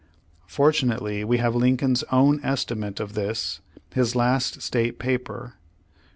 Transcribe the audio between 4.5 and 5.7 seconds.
state paper.